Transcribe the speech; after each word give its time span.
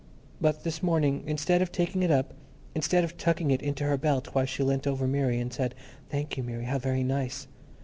But 0.41 0.63
this 0.63 0.81
morning, 0.81 1.21
instead 1.27 1.61
of 1.61 1.71
taking 1.71 2.01
it 2.01 2.09
up, 2.09 2.33
instead 2.73 3.03
of 3.03 3.17
tucking 3.17 3.51
it 3.51 3.61
into 3.61 3.83
her 3.83 3.97
belt 3.99 4.29
while 4.33 4.45
she 4.47 4.63
leant 4.63 4.87
over 4.87 5.05
Mary 5.05 5.39
and 5.39 5.53
said, 5.53 5.75
"Thank 6.09 6.37
you, 6.37 6.41
Mary. 6.43 6.65
How 6.65 6.79
very 6.79 7.03
nice! 7.03 7.45